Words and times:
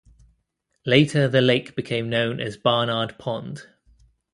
Later 0.83 1.27
the 1.27 1.41
lake 1.41 1.75
became 1.75 2.09
known 2.09 2.39
as 2.39 2.57
Barnard 2.57 3.19
Pond. 3.19 3.67